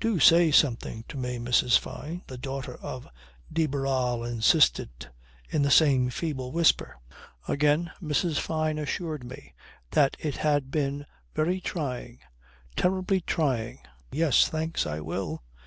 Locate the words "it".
10.20-10.36